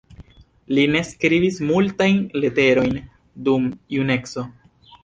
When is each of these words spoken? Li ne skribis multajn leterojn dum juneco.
Li 0.77 0.85
ne 0.95 1.01
skribis 1.09 1.59
multajn 1.73 2.19
leterojn 2.41 2.99
dum 3.51 3.71
juneco. 3.99 4.51